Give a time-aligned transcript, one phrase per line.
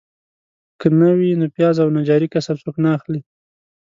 [0.79, 3.19] که نه وي نو پیاز او نجاري کسب څوک نه اخلي.